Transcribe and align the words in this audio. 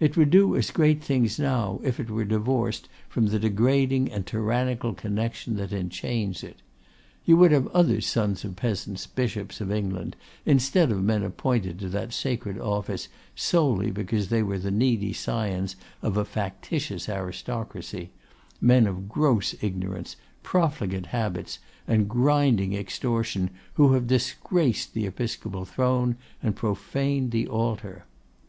It 0.00 0.16
would 0.16 0.30
do 0.30 0.56
as 0.56 0.72
great 0.72 1.00
things 1.00 1.38
now, 1.38 1.80
if 1.84 2.00
it 2.00 2.10
were 2.10 2.24
divorced 2.24 2.88
from 3.08 3.28
the 3.28 3.38
degrading 3.38 4.10
and 4.10 4.26
tyrannical 4.26 4.94
connection 4.94 5.54
that 5.58 5.72
enchains 5.72 6.42
it. 6.42 6.56
You 7.24 7.36
would 7.36 7.52
have 7.52 7.68
other 7.68 8.00
sons 8.00 8.44
of 8.44 8.56
peasants 8.56 9.06
Bishops 9.06 9.60
of 9.60 9.70
England, 9.70 10.16
instead 10.44 10.90
of 10.90 11.04
men 11.04 11.22
appointed 11.22 11.78
to 11.78 11.88
that 11.90 12.12
sacred 12.12 12.58
office 12.58 13.06
solely 13.36 13.92
because 13.92 14.28
they 14.28 14.42
were 14.42 14.58
the 14.58 14.72
needy 14.72 15.12
scions 15.12 15.76
of 16.02 16.16
a 16.16 16.24
factitious 16.24 17.08
aristocracy; 17.08 18.10
men 18.60 18.88
of 18.88 19.08
gross 19.08 19.54
ignorance, 19.62 20.16
profligate 20.42 21.06
habits, 21.06 21.60
and 21.86 22.08
grinding 22.10 22.72
extortion, 22.74 23.50
who 23.74 23.92
have 23.92 24.08
disgraced 24.08 24.94
the 24.94 25.06
episcopal 25.06 25.64
throne, 25.64 26.16
and 26.42 26.56
profaned 26.56 27.30
the 27.30 27.46
altar. 27.46 28.04